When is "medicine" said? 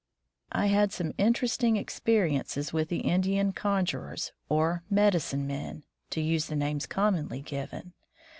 4.91-5.45